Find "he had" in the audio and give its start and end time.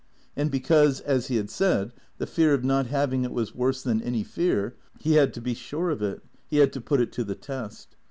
1.27-1.51, 4.99-5.31, 6.47-6.73